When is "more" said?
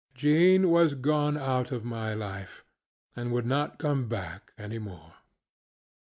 4.79-5.13